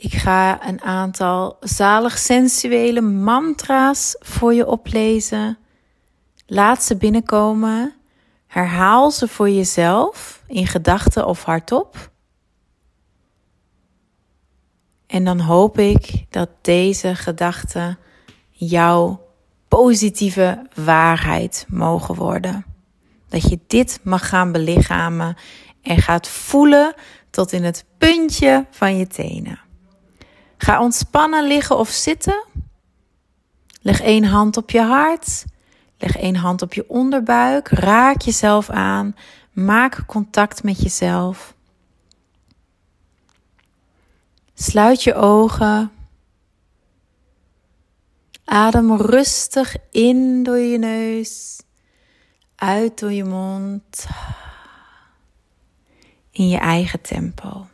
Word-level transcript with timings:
Ik 0.00 0.14
ga 0.14 0.68
een 0.68 0.82
aantal 0.82 1.56
zalig 1.60 2.18
sensuele 2.18 3.00
mantra's 3.00 4.16
voor 4.18 4.54
je 4.54 4.66
oplezen. 4.66 5.58
Laat 6.46 6.82
ze 6.82 6.96
binnenkomen. 6.96 7.94
Herhaal 8.46 9.10
ze 9.10 9.28
voor 9.28 9.50
jezelf 9.50 10.42
in 10.46 10.66
gedachten 10.66 11.26
of 11.26 11.44
hardop. 11.44 12.10
En 15.06 15.24
dan 15.24 15.40
hoop 15.40 15.78
ik 15.78 16.24
dat 16.30 16.48
deze 16.60 17.14
gedachten 17.14 17.98
jouw 18.50 19.26
positieve 19.68 20.66
waarheid 20.74 21.66
mogen 21.68 22.14
worden. 22.14 22.64
Dat 23.28 23.42
je 23.42 23.58
dit 23.66 24.00
mag 24.02 24.28
gaan 24.28 24.52
belichamen 24.52 25.36
en 25.82 25.98
gaat 25.98 26.28
voelen 26.28 26.94
tot 27.30 27.52
in 27.52 27.64
het 27.64 27.84
puntje 27.98 28.66
van 28.70 28.96
je 28.96 29.06
tenen. 29.06 29.68
Ga 30.62 30.80
ontspannen 30.80 31.46
liggen 31.46 31.78
of 31.78 31.88
zitten. 31.88 32.44
Leg 33.80 34.00
één 34.00 34.24
hand 34.24 34.56
op 34.56 34.70
je 34.70 34.80
hart. 34.82 35.44
Leg 35.98 36.16
één 36.16 36.36
hand 36.36 36.62
op 36.62 36.72
je 36.72 36.88
onderbuik. 36.88 37.68
Raak 37.68 38.20
jezelf 38.20 38.70
aan. 38.70 39.16
Maak 39.52 40.06
contact 40.06 40.62
met 40.62 40.82
jezelf. 40.82 41.54
Sluit 44.54 45.02
je 45.02 45.14
ogen. 45.14 45.92
Adem 48.44 48.96
rustig 48.96 49.76
in 49.90 50.42
door 50.42 50.58
je 50.58 50.78
neus, 50.78 51.62
uit 52.56 52.98
door 52.98 53.12
je 53.12 53.24
mond, 53.24 54.06
in 56.30 56.48
je 56.48 56.58
eigen 56.58 57.00
tempo. 57.00 57.66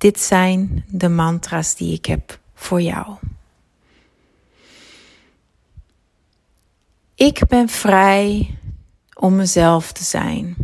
Dit 0.00 0.20
zijn 0.20 0.84
de 0.88 1.08
mantra's 1.08 1.74
die 1.74 1.94
ik 1.94 2.06
heb 2.06 2.38
voor 2.54 2.80
jou. 2.80 3.16
Ik 7.14 7.46
ben 7.48 7.68
vrij 7.68 8.58
om 9.14 9.36
mezelf 9.36 9.92
te 9.92 10.04
zijn. 10.04 10.56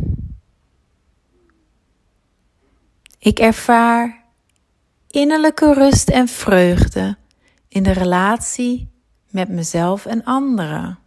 Ik 3.19 3.39
ervaar 3.39 4.23
innerlijke 5.07 5.73
rust 5.73 6.09
en 6.09 6.27
vreugde 6.27 7.17
in 7.67 7.83
de 7.83 7.91
relatie 7.91 8.89
met 9.29 9.49
mezelf 9.49 10.05
en 10.05 10.23
anderen. 10.23 10.99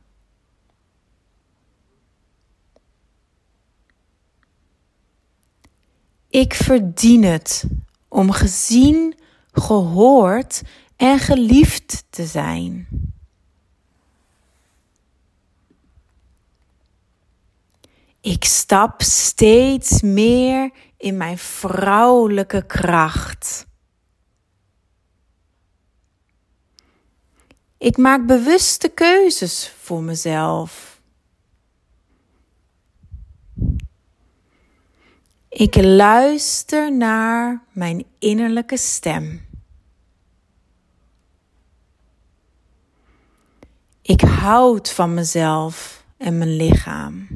Ik 6.28 6.54
verdien 6.54 7.24
het 7.24 7.64
om 8.10 8.30
gezien, 8.30 9.14
gehoord 9.52 10.62
en 10.96 11.18
geliefd 11.18 12.04
te 12.10 12.26
zijn. 12.26 12.88
Ik 18.20 18.44
stap 18.44 19.02
steeds 19.02 20.02
meer 20.02 20.70
in 20.96 21.16
mijn 21.16 21.38
vrouwelijke 21.38 22.66
kracht. 22.66 23.66
Ik 27.78 27.96
maak 27.96 28.26
bewuste 28.26 28.88
keuzes 28.88 29.74
voor 29.80 30.02
mezelf. 30.02 30.89
Ik 35.50 35.74
luister 35.82 36.96
naar 36.96 37.62
mijn 37.72 38.04
innerlijke 38.18 38.76
stem. 38.76 39.48
Ik 44.02 44.20
houd 44.20 44.90
van 44.90 45.14
mezelf 45.14 46.04
en 46.16 46.38
mijn 46.38 46.56
lichaam. 46.56 47.28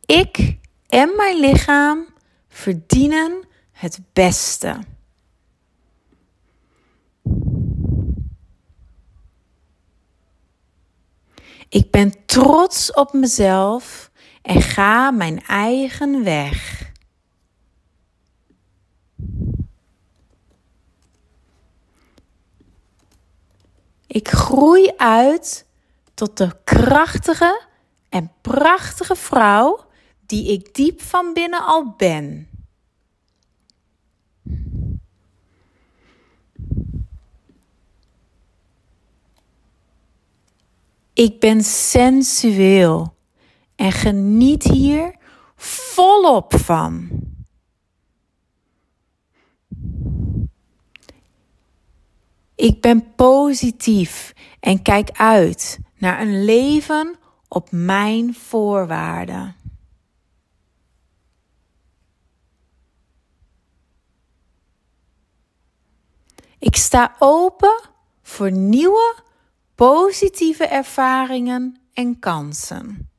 Ik 0.00 0.56
en 0.86 1.16
mijn 1.16 1.40
lichaam 1.40 2.06
verdienen 2.48 3.46
het 3.72 4.00
beste. 4.12 4.78
Ik 11.76 11.90
ben 11.90 12.26
trots 12.26 12.92
op 12.92 13.12
mezelf 13.12 14.10
en 14.42 14.62
ga 14.62 15.10
mijn 15.10 15.42
eigen 15.42 16.24
weg. 16.24 16.90
Ik 24.06 24.28
groei 24.28 24.92
uit 24.96 25.66
tot 26.14 26.36
de 26.36 26.56
krachtige 26.64 27.66
en 28.08 28.32
prachtige 28.40 29.16
vrouw 29.16 29.84
die 30.26 30.52
ik 30.52 30.74
diep 30.74 31.02
van 31.02 31.32
binnen 31.32 31.64
al 31.64 31.94
ben. 31.96 32.48
Ik 41.16 41.40
ben 41.40 41.64
sensueel 41.64 43.16
en 43.76 43.92
geniet 43.92 44.62
hier 44.62 45.16
volop 45.56 46.54
van. 46.54 47.08
Ik 52.54 52.80
ben 52.80 53.14
positief 53.14 54.32
en 54.60 54.82
kijk 54.82 55.10
uit 55.12 55.78
naar 55.98 56.20
een 56.20 56.44
leven 56.44 57.16
op 57.48 57.70
mijn 57.70 58.34
voorwaarden. 58.34 59.56
Ik 66.58 66.76
sta 66.76 67.16
open 67.18 67.80
voor 68.22 68.50
nieuwe 68.50 69.24
positieve 69.76 70.66
ervaringen 70.66 71.80
en 71.92 72.18
kansen. 72.18 73.10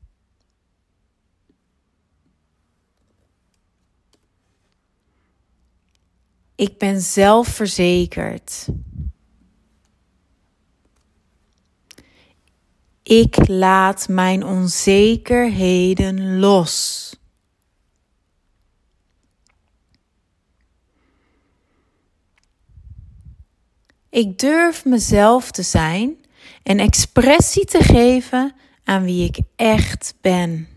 Ik 6.54 6.78
ben 6.78 7.00
zelfverzekerd. 7.00 8.66
Ik 13.02 13.48
laat 13.48 14.08
mijn 14.08 14.44
onzekerheden 14.44 16.38
los. 16.38 17.06
Ik 24.08 24.38
durf 24.38 24.84
mezelf 24.84 25.50
te 25.50 25.62
zijn 25.62 26.26
en 26.62 26.78
expressie 26.78 27.64
te 27.64 27.82
geven 27.82 28.54
aan 28.84 29.04
wie 29.04 29.24
ik 29.24 29.38
echt 29.56 30.14
ben. 30.20 30.68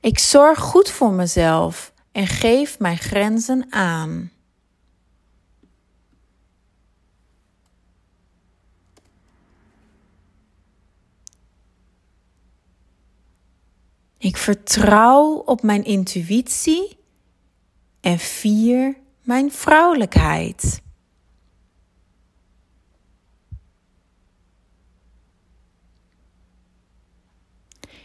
Ik 0.00 0.18
zorg 0.18 0.58
goed 0.58 0.90
voor 0.90 1.12
mezelf 1.12 1.92
en 2.12 2.26
geef 2.26 2.78
mijn 2.78 2.98
grenzen 2.98 3.66
aan. 3.70 4.30
Ik 14.18 14.36
vertrouw 14.36 15.34
op 15.34 15.62
mijn 15.62 15.84
intuïtie 15.84 16.98
en 18.00 18.18
vier 18.18 19.01
mijn 19.22 19.52
vrouwelijkheid. 19.52 20.82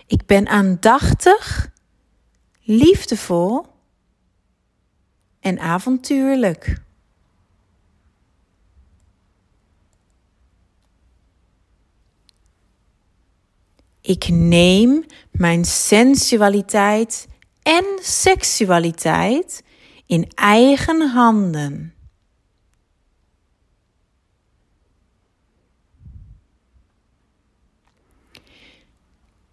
Ik 0.05 0.25
ben 0.25 0.47
aandachtig, 0.47 1.71
liefdevol 2.61 3.65
en 5.39 5.59
avontuurlijk. 5.59 6.81
Ik 14.01 14.27
neem 14.27 15.05
mijn 15.31 15.65
sensualiteit 15.65 17.27
en 17.63 17.85
seksualiteit 18.01 19.63
in 20.07 20.31
eigen 20.35 21.09
handen. 21.09 21.93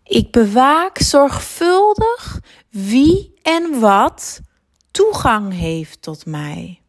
Ik 0.02 0.30
bewaak 0.30 0.98
zorgvuldig 0.98 2.40
wie 2.68 3.34
en 3.42 3.80
wat 3.80 4.40
toegang 4.90 5.52
heeft 5.52 6.02
tot 6.02 6.26
mij. 6.26 6.82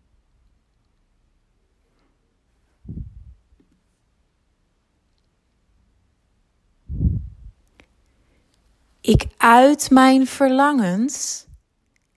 Ik 9.02 9.28
uit 9.38 9.90
mijn 9.90 10.28
verlangens 10.28 11.46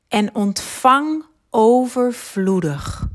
en 0.09 0.35
ontvang 0.35 1.28
overvloedig. 1.51 3.09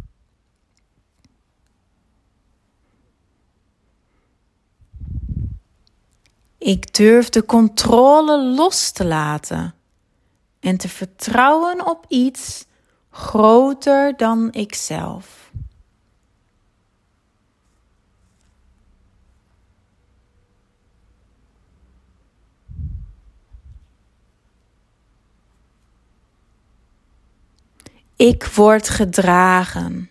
Ik 6.58 6.94
durf 6.94 7.30
de 7.30 7.46
controle 7.46 8.44
los 8.44 8.92
te 8.92 9.06
laten 9.06 9.76
en 10.60 10.78
te 10.78 10.90
vertrouwen 10.90 11.88
op 11.88 12.06
iets 12.08 12.66
groter 13.10 14.18
dan 14.18 14.52
ikzelf. 14.52 15.43
Ik 28.24 28.46
word 28.46 28.90
gedragen. 28.90 30.10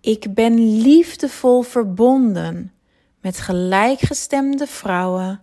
Ik 0.00 0.34
ben 0.34 0.80
liefdevol 0.80 1.62
verbonden 1.62 2.72
met 3.20 3.38
gelijkgestemde 3.38 4.66
vrouwen 4.66 5.42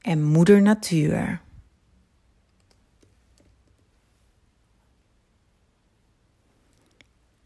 en 0.00 0.22
moeder 0.22 0.62
natuur. 0.62 1.42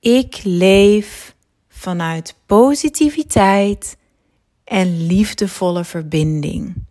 Ik 0.00 0.40
leef 0.44 1.36
vanuit 1.68 2.34
positiviteit 2.46 3.96
en 4.64 5.06
liefdevolle 5.06 5.84
verbinding. 5.84 6.87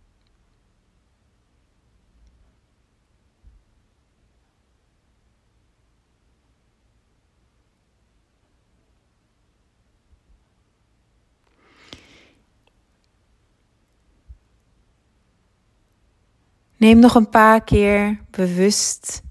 Neem 16.78 16.98
nog 16.98 17.14
een 17.14 17.28
paar 17.28 17.64
keer 17.64 18.18
bewust 18.30 19.22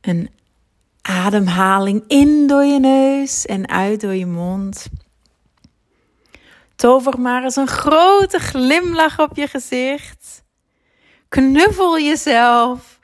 een 0.00 0.30
ademhaling 1.02 2.04
in 2.06 2.46
door 2.46 2.64
je 2.64 2.80
neus 2.80 3.46
en 3.46 3.68
uit 3.68 4.00
door 4.00 4.14
je 4.14 4.26
mond. 4.26 4.86
Tover 6.76 7.20
maar 7.20 7.42
eens 7.42 7.56
een 7.56 7.66
grote 7.66 8.38
glimlach 8.38 9.18
op 9.18 9.36
je 9.36 9.46
gezicht. 9.46 10.44
Knuffel 11.28 12.00
jezelf. 12.00 12.98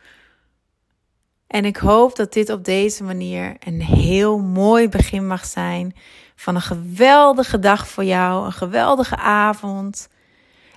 En 1.47 1.65
ik 1.65 1.77
hoop 1.77 2.17
dat 2.17 2.33
dit 2.33 2.51
op 2.51 2.65
deze 2.65 3.05
manier 3.05 3.57
een 3.59 3.83
heel 3.83 4.39
mooi 4.39 4.89
begin 4.89 5.27
mag 5.27 5.45
zijn 5.45 5.95
van 6.37 6.55
een 6.55 6.61
geweldige 6.61 7.59
dag 7.59 7.89
voor 7.89 8.05
jou, 8.05 8.47
een 8.47 8.53
geweldige 8.53 9.17
avond. 9.17 10.09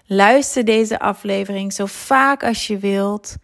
Luister 0.07 0.65
deze 0.65 0.99
aflevering 0.99 1.73
zo 1.73 1.85
vaak 1.85 2.43
als 2.43 2.67
je 2.67 2.77
wilt. 2.77 3.35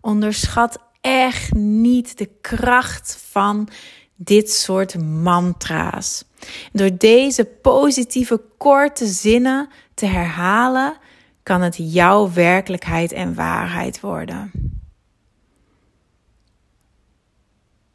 Onderschat 0.00 0.78
echt 1.00 1.52
niet 1.54 2.18
de 2.18 2.30
kracht 2.40 3.18
van 3.30 3.68
dit 4.16 4.50
soort 4.50 4.98
mantra's. 5.00 6.24
Door 6.72 6.96
deze 6.98 7.44
positieve 7.44 8.40
korte 8.58 9.06
zinnen 9.06 9.68
te 9.94 10.06
herhalen, 10.06 10.96
kan 11.42 11.60
het 11.60 11.76
jouw 11.78 12.32
werkelijkheid 12.32 13.12
en 13.12 13.34
waarheid 13.34 14.00
worden. 14.00 14.50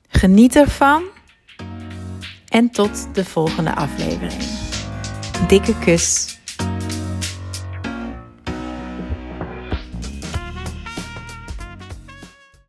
Geniet 0.07 0.56
ervan 0.56 1.04
en 2.48 2.69
tot 2.69 3.15
de 3.15 3.25
volgende 3.25 3.75
aflevering. 3.75 4.44
Dikke 5.48 5.80
kus. 5.80 6.38